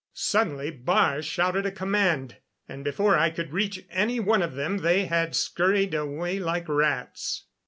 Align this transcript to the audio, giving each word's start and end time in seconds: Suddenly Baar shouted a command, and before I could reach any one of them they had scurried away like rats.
Suddenly 0.15 0.71
Baar 0.83 1.21
shouted 1.21 1.67
a 1.67 1.71
command, 1.71 2.37
and 2.67 2.83
before 2.83 3.15
I 3.15 3.29
could 3.29 3.53
reach 3.53 3.85
any 3.91 4.19
one 4.19 4.41
of 4.41 4.55
them 4.55 4.79
they 4.79 5.05
had 5.05 5.35
scurried 5.35 5.93
away 5.93 6.39
like 6.39 6.67
rats. 6.67 7.45